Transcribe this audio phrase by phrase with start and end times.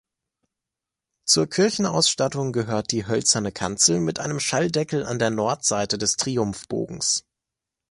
[1.27, 7.23] Zur Kirchenausstattung gehört die hölzerne Kanzel mit einem Schalldeckel an der Nordseite des Triumphbogens.